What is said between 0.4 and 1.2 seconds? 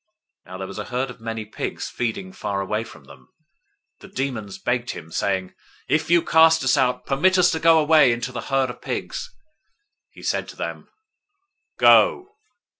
008:030 Now there was a herd